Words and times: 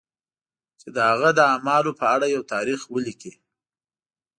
چې 0.79 0.87
د 0.95 0.97
هغه 1.09 1.29
د 1.37 1.39
اعمالو 1.53 1.91
په 1.99 2.05
اړه 2.13 2.25
یو 2.35 2.43
تاریخ 2.53 2.79
ولیکي. 2.95 3.33